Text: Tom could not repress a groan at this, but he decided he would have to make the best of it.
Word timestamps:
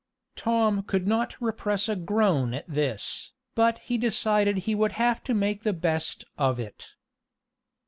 Tom 0.35 0.81
could 0.81 1.07
not 1.07 1.35
repress 1.39 1.87
a 1.87 1.95
groan 1.95 2.55
at 2.55 2.67
this, 2.67 3.33
but 3.53 3.77
he 3.77 3.99
decided 3.99 4.57
he 4.65 4.73
would 4.73 4.93
have 4.93 5.23
to 5.25 5.35
make 5.35 5.61
the 5.61 5.73
best 5.77 6.25
of 6.39 6.59
it. 6.59 6.95